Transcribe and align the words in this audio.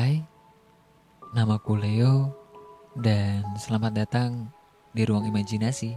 Hai, 0.00 0.16
namaku 1.36 1.76
Leo 1.76 2.32
dan 2.96 3.44
selamat 3.52 3.92
datang 4.00 4.48
di 4.96 5.04
ruang 5.04 5.28
imajinasi 5.28 5.92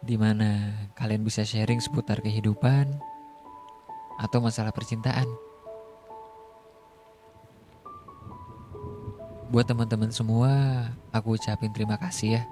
di 0.00 0.16
mana 0.16 0.72
kalian 0.96 1.20
bisa 1.20 1.44
sharing 1.44 1.76
seputar 1.76 2.24
kehidupan 2.24 2.88
atau 4.16 4.40
masalah 4.40 4.72
percintaan. 4.72 5.28
Buat 9.52 9.68
teman-teman 9.68 10.08
semua, 10.08 10.88
aku 11.12 11.36
ucapin 11.36 11.76
terima 11.76 12.00
kasih 12.00 12.40
ya 12.40 12.42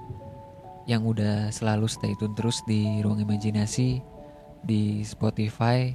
yang 0.85 1.09
udah 1.09 1.49
selalu 1.57 1.89
stay 1.89 2.13
tune 2.21 2.37
terus 2.37 2.61
di 2.69 3.01
ruang 3.01 3.17
imajinasi 3.17 4.05
di 4.61 5.01
Spotify 5.09 5.89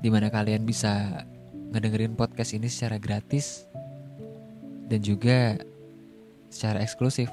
di 0.00 0.08
mana 0.08 0.32
kalian 0.32 0.64
bisa 0.64 1.20
ngedengerin 1.68 2.16
podcast 2.16 2.56
ini 2.56 2.72
secara 2.72 2.96
gratis 2.96 3.73
dan 4.88 5.00
juga 5.00 5.58
secara 6.52 6.84
eksklusif. 6.84 7.28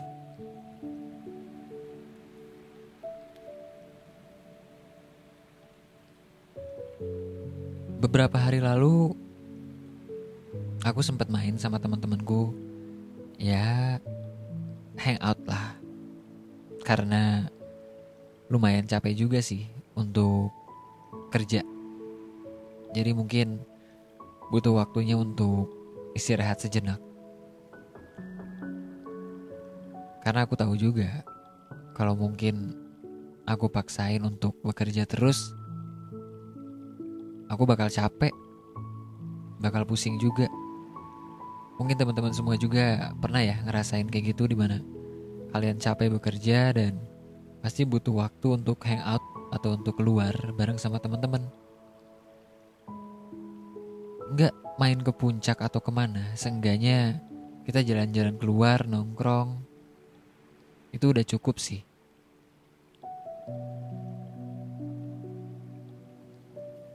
Beberapa 8.01 8.41
hari 8.41 8.57
lalu 8.57 9.13
aku 10.81 11.05
sempat 11.05 11.29
main 11.29 11.53
sama 11.61 11.77
teman-temanku. 11.77 12.49
Ya, 13.37 14.01
hangout 14.97 15.37
lah. 15.45 15.77
Karena 16.81 17.45
lumayan 18.49 18.89
capek 18.89 19.13
juga 19.13 19.39
sih 19.39 19.69
untuk 19.93 20.49
kerja. 21.29 21.61
Jadi 22.91 23.11
mungkin 23.13 23.61
butuh 24.51 24.81
waktunya 24.81 25.15
untuk 25.15 25.69
istirahat 26.17 26.59
sejenak. 26.59 27.10
Karena 30.21 30.45
aku 30.45 30.53
tahu 30.53 30.77
juga 30.77 31.25
kalau 31.97 32.13
mungkin 32.13 32.77
aku 33.49 33.67
paksain 33.67 34.21
untuk 34.21 34.57
bekerja 34.61 35.09
terus, 35.09 35.51
aku 37.49 37.65
bakal 37.65 37.89
capek, 37.89 38.33
bakal 39.59 39.83
pusing 39.83 40.21
juga. 40.21 40.47
Mungkin 41.81 41.97
teman-teman 41.97 42.33
semua 42.33 42.55
juga 42.61 43.09
pernah 43.17 43.41
ya 43.41 43.57
ngerasain 43.65 44.05
kayak 44.05 44.37
gitu 44.37 44.45
di 44.45 44.53
mana 44.53 44.77
kalian 45.51 45.81
capek 45.81 46.13
bekerja 46.13 46.71
dan 46.77 47.01
pasti 47.59 47.83
butuh 47.83 48.15
waktu 48.15 48.47
untuk 48.55 48.81
hangout 48.87 49.21
atau 49.51 49.75
untuk 49.75 49.99
keluar 49.99 50.33
bareng 50.55 50.79
sama 50.79 50.97
teman-teman 50.97 51.43
nggak 54.31 54.55
main 54.79 54.99
ke 55.03 55.11
puncak 55.11 55.59
atau 55.59 55.83
ke 55.83 55.91
mana 55.91 56.31
seenggaknya 56.39 57.19
kita 57.67 57.83
jalan-jalan 57.83 58.39
keluar 58.39 58.87
nongkrong 58.87 59.70
itu 60.91 61.05
udah 61.11 61.23
cukup 61.23 61.57
sih 61.57 61.83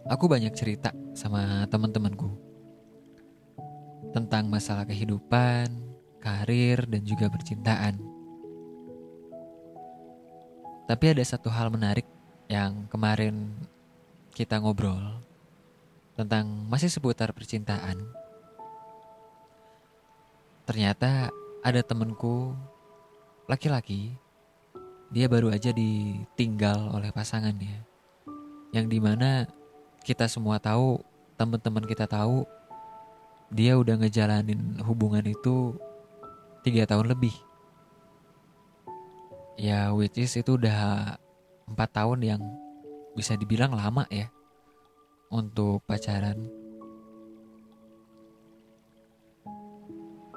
aku 0.06 0.30
banyak 0.30 0.54
cerita 0.54 0.94
sama 1.12 1.66
teman-temanku 1.66 2.30
tentang 4.14 4.48
masalah 4.48 4.88
kehidupan, 4.88 5.68
karir, 6.24 6.88
dan 6.88 7.04
juga 7.04 7.28
percintaan. 7.28 8.00
Tapi 10.88 11.04
ada 11.12 11.20
satu 11.20 11.52
hal 11.52 11.68
menarik 11.68 12.08
yang 12.48 12.88
kemarin 12.88 13.52
kita 14.32 14.56
ngobrol 14.56 15.20
tentang 16.16 16.48
masih 16.70 16.88
seputar 16.88 17.34
percintaan. 17.36 18.08
Ternyata 20.64 21.28
ada 21.60 21.80
temenku 21.84 22.56
laki-laki, 23.46 24.14
dia 25.10 25.30
baru 25.30 25.54
aja 25.54 25.70
ditinggal 25.70 26.90
oleh 26.94 27.14
pasangannya. 27.14 27.86
Yang 28.74 28.86
di 28.90 28.98
mana 28.98 29.46
kita 30.02 30.26
semua 30.26 30.58
tahu, 30.58 30.98
teman-teman 31.38 31.86
kita 31.86 32.10
tahu, 32.10 32.42
dia 33.54 33.78
udah 33.78 34.02
ngejalanin 34.02 34.82
hubungan 34.82 35.22
itu 35.22 35.78
tiga 36.66 36.82
tahun 36.86 37.14
lebih. 37.14 37.34
Ya, 39.56 39.94
which 39.94 40.18
is 40.18 40.34
itu 40.36 40.58
udah 40.58 41.14
empat 41.70 41.90
tahun 41.94 42.20
yang 42.26 42.42
bisa 43.16 43.38
dibilang 43.38 43.72
lama 43.72 44.04
ya 44.10 44.28
untuk 45.30 45.80
pacaran. 45.86 46.36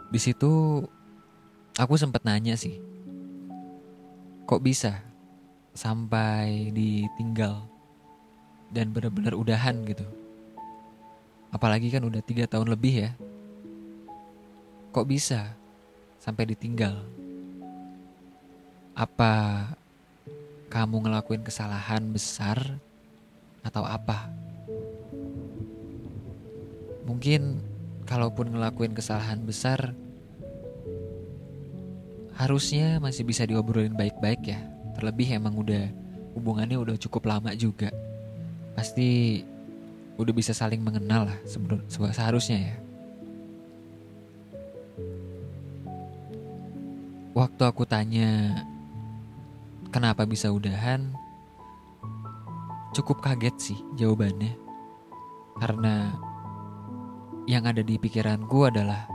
Di 0.10 0.18
situ 0.18 0.82
aku 1.78 1.94
sempat 2.00 2.26
nanya 2.26 2.58
sih, 2.58 2.82
kok 4.50 4.66
bisa 4.66 4.98
sampai 5.78 6.74
ditinggal 6.74 7.70
dan 8.74 8.90
benar-benar 8.90 9.38
udahan 9.38 9.86
gitu. 9.86 10.10
Apalagi 11.54 11.94
kan 11.94 12.02
udah 12.02 12.18
tiga 12.26 12.50
tahun 12.50 12.74
lebih 12.74 13.06
ya. 13.06 13.12
Kok 14.90 15.06
bisa 15.06 15.54
sampai 16.18 16.50
ditinggal? 16.50 16.98
Apa 18.98 19.70
kamu 20.74 21.06
ngelakuin 21.06 21.46
kesalahan 21.46 22.10
besar 22.10 22.58
atau 23.62 23.86
apa? 23.86 24.34
Mungkin 27.06 27.62
kalaupun 28.10 28.50
ngelakuin 28.50 28.98
kesalahan 28.98 29.46
besar 29.46 29.94
harusnya 32.40 33.04
masih 33.04 33.28
bisa 33.28 33.44
diobrolin 33.44 34.00
baik-baik 34.00 34.48
ya. 34.48 34.64
Terlebih 34.96 35.36
emang 35.36 35.60
udah 35.60 35.92
hubungannya 36.40 36.80
udah 36.80 36.96
cukup 36.96 37.28
lama 37.28 37.52
juga. 37.52 37.92
Pasti 38.80 39.44
udah 40.16 40.32
bisa 40.32 40.56
saling 40.56 40.80
mengenal 40.80 41.28
lah 41.28 41.40
seharusnya 41.92 42.72
ya. 42.72 42.76
Waktu 47.36 47.62
aku 47.68 47.84
tanya 47.84 48.64
kenapa 49.92 50.24
bisa 50.24 50.48
udahan, 50.48 51.12
cukup 52.96 53.20
kaget 53.20 53.56
sih 53.60 53.80
jawabannya. 54.00 54.56
Karena 55.60 56.16
yang 57.52 57.68
ada 57.68 57.84
di 57.84 58.00
pikiranku 58.00 58.72
adalah 58.72 59.12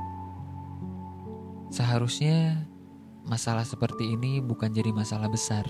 seharusnya 1.72 2.68
masalah 3.24 3.64
seperti 3.64 4.14
ini 4.14 4.40
bukan 4.44 4.70
jadi 4.70 4.92
masalah 4.92 5.32
besar. 5.32 5.64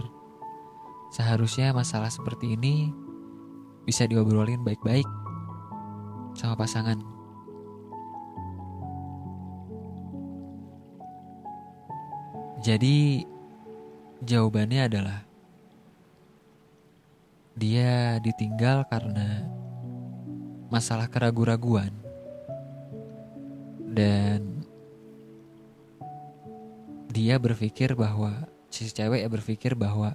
Seharusnya 1.15 1.71
masalah 1.71 2.11
seperti 2.11 2.59
ini 2.59 2.91
bisa 3.87 4.05
diobrolin 4.11 4.67
baik-baik 4.67 5.07
sama 6.35 6.59
pasangan. 6.59 6.99
Jadi 12.65 13.23
jawabannya 14.25 14.89
adalah 14.89 15.21
dia 17.55 18.19
ditinggal 18.19 18.89
karena 18.91 19.47
masalah 20.73 21.07
keraguan-raguan 21.07 21.93
dan 23.95 24.54
dia 27.25 27.41
berpikir 27.41 27.97
bahwa 27.97 28.45
si 28.69 28.85
cewek 28.85 29.25
ya 29.25 29.33
berpikir 29.33 29.73
bahwa 29.73 30.13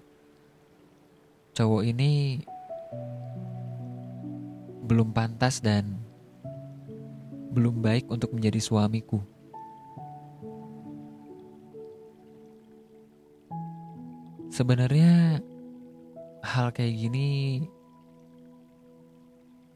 cowok 1.58 1.82
ini 1.90 2.46
belum 4.86 5.10
pantas 5.10 5.58
dan 5.58 5.98
belum 7.50 7.82
baik 7.82 8.06
untuk 8.14 8.30
menjadi 8.30 8.62
suamiku. 8.62 9.26
Sebenarnya 14.54 15.42
hal 16.46 16.70
kayak 16.70 16.94
gini 16.94 17.66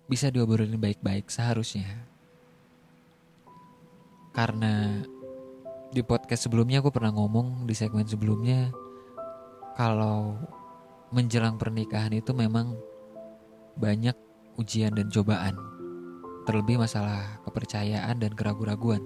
bisa 0.06 0.30
diobrolin 0.30 0.78
baik-baik 0.78 1.34
seharusnya. 1.34 2.06
Karena 4.38 5.02
di 5.94 6.02
podcast 6.02 6.50
sebelumnya 6.50 6.82
aku 6.82 6.90
pernah 6.90 7.14
ngomong 7.14 7.70
di 7.70 7.78
segmen 7.78 8.10
sebelumnya 8.10 8.74
kalau 9.78 10.42
menjelang 11.14 11.62
pernikahan 11.62 12.10
itu 12.10 12.34
memang 12.34 12.74
banyak 13.78 14.18
ujian 14.58 14.98
dan 14.98 15.14
cobaan. 15.14 15.54
Terlebih 16.50 16.82
masalah 16.82 17.38
kepercayaan 17.46 18.18
dan 18.18 18.34
keraguan-raguan. 18.34 19.06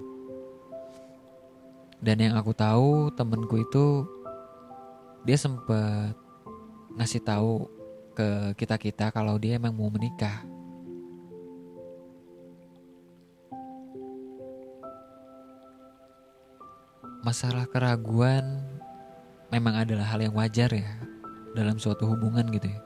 Dan 2.00 2.24
yang 2.24 2.34
aku 2.40 2.56
tahu 2.56 3.12
temenku 3.12 3.60
itu 3.60 4.08
dia 5.28 5.36
sempet 5.36 6.16
ngasih 6.96 7.20
tahu 7.20 7.68
ke 8.16 8.56
kita-kita 8.56 9.12
kalau 9.12 9.36
dia 9.36 9.60
emang 9.60 9.76
mau 9.76 9.92
menikah 9.92 10.42
masalah 17.28 17.68
keraguan 17.68 18.64
memang 19.52 19.84
adalah 19.84 20.16
hal 20.16 20.24
yang 20.24 20.32
wajar 20.32 20.72
ya 20.72 20.96
dalam 21.52 21.76
suatu 21.76 22.08
hubungan 22.08 22.48
gitu 22.48 22.72
ya. 22.72 22.80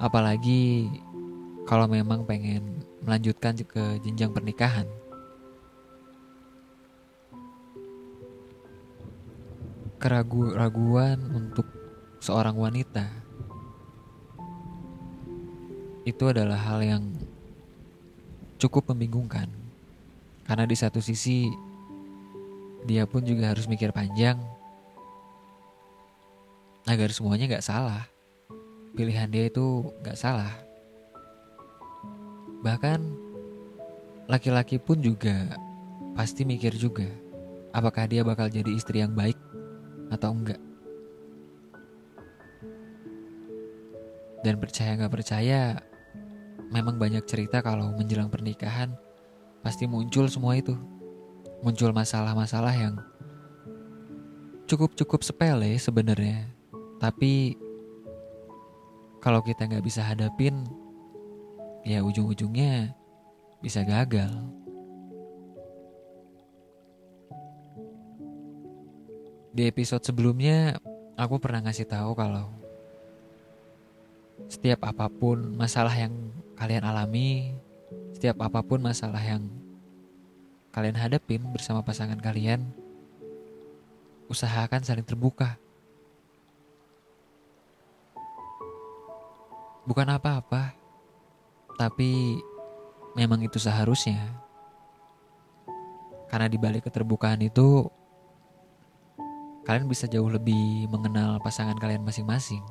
Apalagi 0.00 0.88
kalau 1.68 1.84
memang 1.84 2.24
pengen 2.24 2.80
melanjutkan 3.04 3.52
ke 3.52 4.00
jenjang 4.00 4.32
pernikahan. 4.32 4.88
Keraguan 10.00 11.20
untuk 11.36 11.68
seorang 12.24 12.56
wanita 12.56 13.04
itu 16.08 16.24
adalah 16.32 16.56
hal 16.56 16.80
yang 16.80 17.04
cukup 18.56 18.88
membingungkan. 18.96 19.52
Karena 20.48 20.64
di 20.64 20.76
satu 20.80 21.04
sisi 21.04 21.48
dia 22.84 23.08
pun 23.08 23.24
juga 23.24 23.52
harus 23.52 23.64
mikir 23.64 23.90
panjang 23.90 24.36
agar 26.84 27.08
semuanya 27.08 27.56
gak 27.56 27.64
salah. 27.64 28.04
Pilihan 28.94 29.32
dia 29.32 29.48
itu 29.48 29.90
gak 30.04 30.20
salah. 30.20 30.52
Bahkan 32.60 33.00
laki-laki 34.28 34.76
pun 34.76 35.00
juga 35.00 35.56
pasti 36.14 36.44
mikir 36.44 36.76
juga 36.76 37.08
apakah 37.74 38.06
dia 38.06 38.22
bakal 38.22 38.46
jadi 38.46 38.70
istri 38.70 39.02
yang 39.02 39.16
baik 39.16 39.36
atau 40.12 40.30
enggak. 40.30 40.60
Dan 44.44 44.60
percaya 44.60 45.00
gak 45.00 45.12
percaya, 45.12 45.80
memang 46.68 47.00
banyak 47.00 47.24
cerita 47.24 47.64
kalau 47.64 47.96
menjelang 47.96 48.28
pernikahan 48.28 48.92
pasti 49.64 49.88
muncul 49.88 50.28
semua 50.28 50.60
itu. 50.60 50.76
Muncul 51.64 51.96
masalah-masalah 51.96 52.76
yang 52.76 53.00
cukup-cukup 54.68 55.24
sepele 55.24 55.80
sebenarnya. 55.80 56.44
Tapi 57.00 57.56
kalau 59.24 59.40
kita 59.40 59.64
nggak 59.64 59.80
bisa 59.80 60.04
hadapin, 60.04 60.60
ya 61.88 62.04
ujung-ujungnya 62.04 62.92
bisa 63.64 63.80
gagal. 63.80 64.28
Di 69.56 69.64
episode 69.64 70.04
sebelumnya, 70.04 70.76
aku 71.16 71.40
pernah 71.40 71.64
ngasih 71.64 71.88
tahu 71.88 72.12
kalau 72.12 72.52
setiap 74.52 74.84
apa 74.84 75.08
pun 75.08 75.56
masalah 75.56 75.96
yang 75.96 76.12
kalian 76.60 76.84
alami, 76.84 77.56
setiap 78.12 78.44
apa 78.44 78.60
pun 78.60 78.84
masalah 78.84 79.24
yang 79.24 79.63
kalian 80.74 80.98
hadapin 80.98 81.38
bersama 81.54 81.86
pasangan 81.86 82.18
kalian, 82.18 82.66
usahakan 84.26 84.82
saling 84.82 85.06
terbuka. 85.06 85.54
Bukan 89.86 90.10
apa-apa, 90.10 90.74
tapi 91.78 92.42
memang 93.14 93.46
itu 93.46 93.62
seharusnya. 93.62 94.18
Karena 96.26 96.50
di 96.50 96.58
balik 96.58 96.90
keterbukaan 96.90 97.38
itu, 97.46 97.86
kalian 99.62 99.86
bisa 99.86 100.10
jauh 100.10 100.26
lebih 100.26 100.90
mengenal 100.90 101.38
pasangan 101.38 101.78
kalian 101.78 102.02
masing-masing 102.02 102.66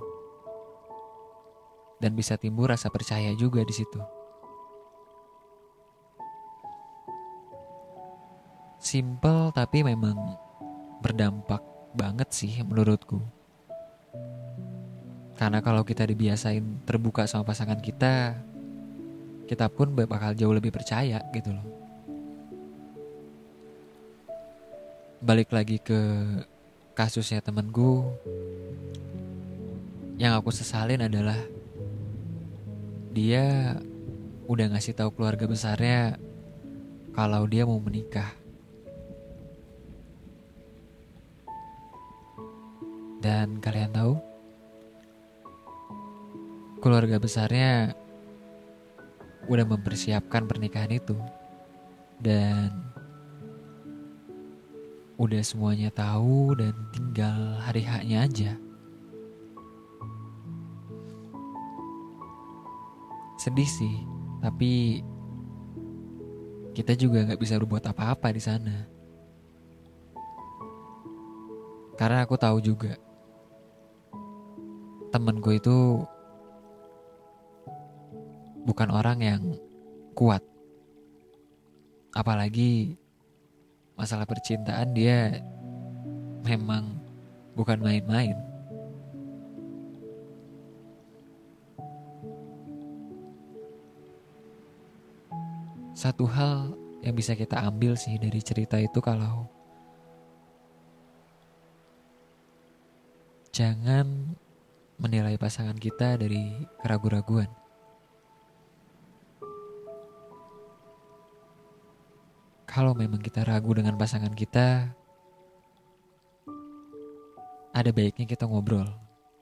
dan 2.03 2.11
bisa 2.19 2.35
timbul 2.35 2.67
rasa 2.67 2.91
percaya 2.91 3.31
juga 3.39 3.63
di 3.63 3.71
situ. 3.71 4.22
Simple 8.83 9.55
tapi 9.55 9.79
memang 9.79 10.35
berdampak 10.99 11.63
banget 11.95 12.27
sih 12.35 12.51
menurutku. 12.67 13.23
Karena 15.39 15.63
kalau 15.63 15.87
kita 15.87 16.03
dibiasain 16.03 16.83
terbuka 16.83 17.23
sama 17.23 17.47
pasangan 17.47 17.79
kita, 17.79 18.35
kita 19.47 19.71
pun 19.71 19.95
bakal 19.95 20.35
jauh 20.35 20.51
lebih 20.51 20.75
percaya 20.75 21.23
gitu 21.31 21.55
loh. 21.55 21.63
Balik 25.23 25.55
lagi 25.55 25.79
ke 25.79 25.99
kasusnya 26.91 27.39
temenku, 27.39 28.03
yang 30.19 30.35
aku 30.35 30.51
sesalin 30.51 31.07
adalah 31.07 31.39
dia 33.15 33.79
udah 34.43 34.75
ngasih 34.75 34.91
tahu 34.91 35.15
keluarga 35.15 35.47
besarnya 35.47 36.19
kalau 37.15 37.47
dia 37.47 37.63
mau 37.63 37.79
menikah. 37.79 38.42
Dan 43.23 43.63
kalian 43.63 43.95
tahu? 43.95 44.19
Keluarga 46.83 47.15
besarnya 47.15 47.95
udah 49.47 49.63
mempersiapkan 49.63 50.43
pernikahan 50.43 50.91
itu. 50.91 51.15
Dan 52.19 52.67
udah 55.15 55.39
semuanya 55.39 55.87
tahu 55.95 56.59
dan 56.59 56.75
tinggal 56.91 57.63
hari 57.63 57.87
haknya 57.87 58.27
aja. 58.27 58.51
sedih 63.43 63.67
sih 63.67 63.95
tapi 64.39 65.03
kita 66.71 66.95
juga 66.95 67.27
nggak 67.27 67.41
bisa 67.43 67.59
berbuat 67.59 67.83
apa-apa 67.91 68.31
di 68.31 68.39
sana 68.39 68.87
karena 71.99 72.23
aku 72.23 72.39
tahu 72.39 72.63
juga 72.63 72.95
temenku 75.13 75.53
itu 75.53 76.01
bukan 78.65 78.89
orang 78.89 79.19
yang 79.21 79.43
kuat. 80.17 80.41
Apalagi 82.17 82.97
masalah 83.93 84.25
percintaan 84.25 84.89
dia 84.97 85.37
memang 86.41 86.97
bukan 87.53 87.77
main-main. 87.77 88.33
Satu 95.93 96.25
hal 96.25 96.73
yang 97.05 97.13
bisa 97.13 97.37
kita 97.37 97.61
ambil 97.69 97.93
sih 97.93 98.17
dari 98.17 98.41
cerita 98.41 98.81
itu 98.81 98.97
kalau 98.97 99.45
jangan 103.53 104.35
menilai 105.03 105.35
pasangan 105.35 105.75
kita 105.75 106.15
dari 106.15 106.63
keraguan-raguan. 106.79 107.51
Kalau 112.63 112.95
memang 112.95 113.19
kita 113.19 113.43
ragu 113.43 113.75
dengan 113.75 113.99
pasangan 113.99 114.31
kita, 114.31 114.95
ada 117.75 117.89
baiknya 117.91 118.23
kita 118.23 118.47
ngobrol 118.47 118.87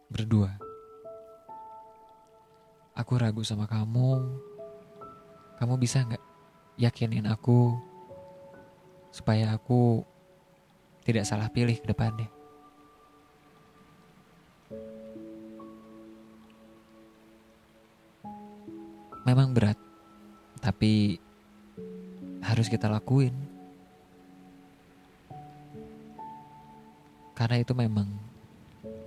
berdua. 0.10 0.58
Aku 2.98 3.22
ragu 3.22 3.46
sama 3.46 3.70
kamu, 3.70 4.42
kamu 5.62 5.74
bisa 5.78 6.02
nggak 6.04 6.26
yakinin 6.82 7.30
aku 7.30 7.78
supaya 9.14 9.54
aku 9.54 10.02
tidak 11.06 11.30
salah 11.30 11.54
pilih 11.54 11.78
ke 11.78 11.86
depannya. 11.86 12.41
Memang 19.32 19.56
berat, 19.56 19.80
tapi 20.60 21.16
harus 22.44 22.68
kita 22.68 22.92
lakuin. 22.92 23.32
Karena 27.32 27.64
itu 27.64 27.72
memang 27.72 28.12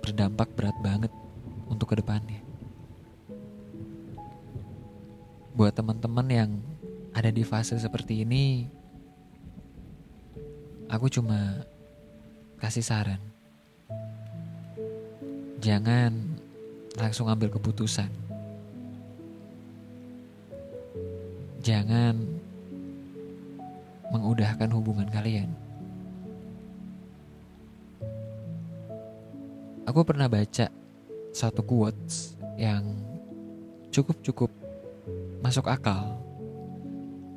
berdampak 0.01 0.49
berat 0.57 0.73
banget 0.81 1.13
untuk 1.69 1.93
ke 1.93 2.01
depannya. 2.01 2.41
Buat 5.53 5.77
teman-teman 5.77 6.25
yang 6.33 6.49
ada 7.13 7.29
di 7.29 7.45
fase 7.45 7.77
seperti 7.77 8.25
ini, 8.25 8.65
aku 10.89 11.05
cuma 11.05 11.61
kasih 12.57 12.81
saran. 12.81 13.21
Jangan 15.61 16.17
langsung 16.97 17.29
ambil 17.29 17.53
keputusan. 17.53 18.24
Jangan 21.65 22.13
mengudahkan 24.13 24.69
hubungan 24.69 25.09
kalian. 25.09 25.49
Aku 29.89 30.05
pernah 30.05 30.29
baca 30.29 30.69
satu 31.33 31.65
quotes 31.65 32.37
yang 32.53 32.85
cukup-cukup 33.89 34.53
masuk 35.41 35.65
akal 35.65 36.21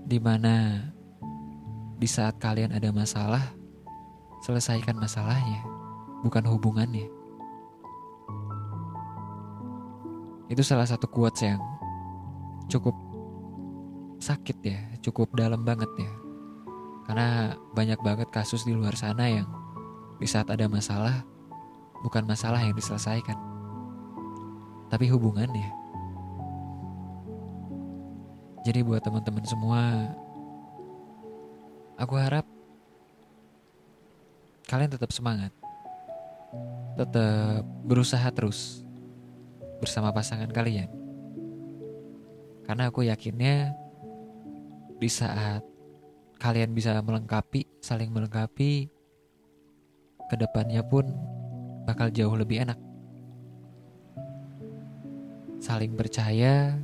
di 0.04 0.20
mana 0.20 0.84
di 1.96 2.04
saat 2.04 2.36
kalian 2.36 2.76
ada 2.76 2.92
masalah, 2.92 3.48
selesaikan 4.44 5.00
masalahnya, 5.00 5.64
bukan 6.20 6.44
hubungannya. 6.44 7.08
Itu 10.52 10.60
salah 10.60 10.84
satu 10.84 11.08
quotes 11.08 11.48
yang 11.48 11.64
cukup 12.68 13.07
sakit 14.28 14.58
ya, 14.60 14.80
cukup 15.00 15.32
dalam 15.32 15.64
banget 15.64 15.88
ya. 15.96 16.12
Karena 17.08 17.56
banyak 17.72 17.96
banget 18.04 18.28
kasus 18.28 18.68
di 18.68 18.76
luar 18.76 18.92
sana 18.92 19.24
yang 19.24 19.48
di 20.20 20.28
saat 20.28 20.52
ada 20.52 20.68
masalah, 20.68 21.24
bukan 22.04 22.28
masalah 22.28 22.60
yang 22.60 22.76
diselesaikan, 22.76 23.38
tapi 24.92 25.08
hubungannya. 25.08 25.72
Jadi 28.68 28.84
buat 28.84 29.00
teman-teman 29.00 29.46
semua, 29.48 30.12
aku 31.96 32.20
harap 32.20 32.44
kalian 34.68 34.92
tetap 34.92 35.08
semangat. 35.16 35.48
Tetap 37.00 37.64
berusaha 37.88 38.28
terus 38.36 38.84
bersama 39.80 40.12
pasangan 40.12 40.52
kalian. 40.52 40.92
Karena 42.68 42.92
aku 42.92 43.08
yakinnya 43.08 43.72
di 44.98 45.06
saat 45.06 45.62
kalian 46.38 46.74
bisa 46.74 46.98
melengkapi, 47.02 47.66
saling 47.82 48.10
melengkapi, 48.10 48.90
ke 50.28 50.34
depannya 50.36 50.82
pun 50.84 51.08
bakal 51.86 52.10
jauh 52.10 52.34
lebih 52.34 52.62
enak. 52.66 52.78
Saling 55.58 55.94
percaya 55.98 56.78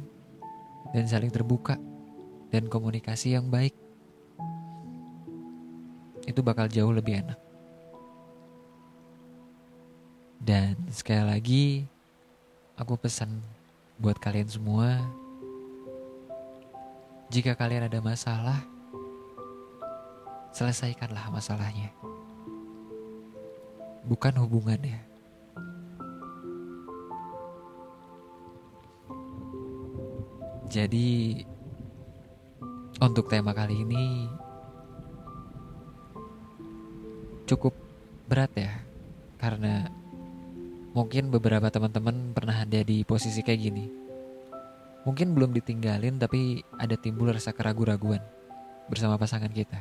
dan 0.90 1.04
saling 1.06 1.30
terbuka 1.30 1.78
dan 2.50 2.70
komunikasi 2.70 3.34
yang 3.34 3.50
baik. 3.50 3.74
Itu 6.24 6.40
bakal 6.40 6.70
jauh 6.70 6.90
lebih 6.94 7.20
enak. 7.20 7.38
Dan 10.44 10.76
sekali 10.92 11.24
lagi, 11.24 11.64
aku 12.76 13.00
pesan 13.00 13.40
buat 13.96 14.20
kalian 14.20 14.48
semua, 14.48 15.00
jika 17.34 17.58
kalian 17.58 17.90
ada 17.90 17.98
masalah, 17.98 18.62
selesaikanlah 20.54 21.34
masalahnya. 21.34 21.90
Bukan 24.06 24.38
hubungannya. 24.38 25.02
Jadi, 30.70 31.42
untuk 33.02 33.26
tema 33.26 33.50
kali 33.50 33.82
ini 33.82 34.30
cukup 37.50 37.74
berat 38.30 38.54
ya, 38.54 38.78
karena 39.42 39.90
Mungkin 40.94 41.26
beberapa 41.26 41.74
teman-teman 41.74 42.30
pernah 42.30 42.62
ada 42.62 42.80
di 42.86 43.02
posisi 43.02 43.42
kayak 43.42 43.60
gini. 43.66 44.03
Mungkin 45.04 45.36
belum 45.36 45.52
ditinggalin 45.52 46.16
tapi 46.16 46.64
ada 46.80 46.96
timbul 46.96 47.28
rasa 47.28 47.52
keraguan-raguan 47.52 48.24
bersama 48.88 49.20
pasangan 49.20 49.52
kita. 49.52 49.80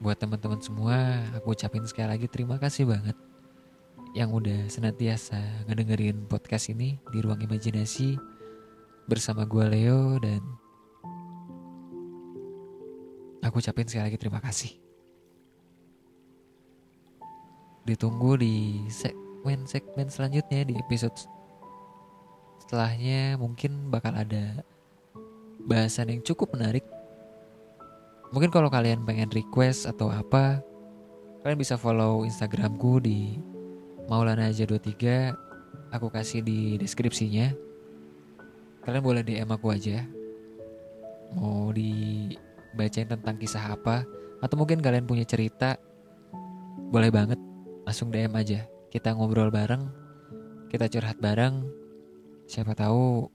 Buat 0.00 0.16
teman-teman 0.20 0.60
semua, 0.60 0.96
aku 1.36 1.56
ucapin 1.56 1.84
sekali 1.84 2.08
lagi 2.16 2.26
terima 2.28 2.56
kasih 2.56 2.88
banget 2.88 3.16
yang 4.16 4.32
udah 4.32 4.64
senantiasa 4.72 5.68
ngedengerin 5.68 6.24
podcast 6.24 6.72
ini 6.72 6.96
di 7.12 7.18
ruang 7.20 7.40
imajinasi 7.44 8.16
bersama 9.04 9.44
gue 9.44 9.64
Leo 9.68 10.16
dan 10.20 10.40
Aku 13.46 13.62
ucapin 13.62 13.86
sekali 13.86 14.10
lagi 14.10 14.18
terima 14.18 14.42
kasih. 14.42 14.85
Ditunggu 17.86 18.34
di 18.42 18.82
segmen-segmen 18.90 20.10
selanjutnya 20.10 20.66
di 20.66 20.74
episode 20.74 21.14
setelahnya 22.66 23.38
mungkin 23.38 23.94
bakal 23.94 24.10
ada 24.10 24.66
bahasan 25.70 26.10
yang 26.10 26.20
cukup 26.26 26.50
menarik. 26.58 26.82
Mungkin 28.34 28.50
kalau 28.50 28.66
kalian 28.66 29.06
pengen 29.06 29.30
request 29.30 29.86
atau 29.86 30.10
apa, 30.10 30.58
kalian 31.46 31.62
bisa 31.62 31.78
follow 31.78 32.26
Instagramku 32.26 32.98
di 32.98 33.38
Maulana 34.10 34.50
aja 34.50 34.66
23 34.66 35.94
aku 35.94 36.10
kasih 36.10 36.42
di 36.42 36.74
deskripsinya. 36.74 37.54
Kalian 38.82 39.02
boleh 39.02 39.22
DM 39.22 39.50
aku 39.50 39.70
aja. 39.70 40.02
Mau 41.38 41.70
di 41.70 42.30
bacain 42.74 43.06
tentang 43.06 43.38
kisah 43.38 43.78
apa 43.78 44.02
atau 44.42 44.56
mungkin 44.58 44.82
kalian 44.82 45.06
punya 45.06 45.22
cerita 45.22 45.78
boleh 46.90 47.10
banget 47.14 47.38
langsung 47.86 48.10
DM 48.10 48.34
aja. 48.34 48.66
Kita 48.90 49.14
ngobrol 49.14 49.54
bareng 49.54 50.06
kita 50.66 50.90
curhat 50.90 51.18
bareng. 51.22 51.62
Siapa 52.46 52.74
tahu 52.74 53.26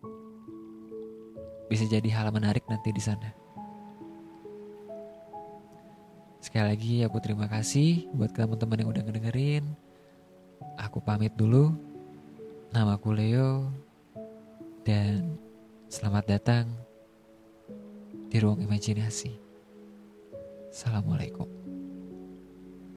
bisa 1.72 1.88
jadi 1.88 2.08
hal 2.12 2.31
menarik 2.31 2.63
nanti 2.67 2.91
di 2.91 3.01
sana. 3.01 3.31
Sekali 6.41 6.65
lagi 6.74 6.93
aku 7.05 7.17
terima 7.22 7.48
kasih 7.48 8.10
buat 8.13 8.34
teman-teman 8.36 8.84
yang 8.84 8.91
udah 8.91 9.03
ngedengerin. 9.08 9.63
Aku 10.79 11.00
pamit 11.00 11.34
dulu. 11.34 11.72
Namaku 12.72 13.10
Leo. 13.15 13.72
Dan 14.81 15.38
selamat 15.89 16.24
datang 16.38 16.65
di 18.31 18.38
ruang 18.41 18.60
imajinasi. 18.63 19.38
Assalamualaikum. 20.72 21.61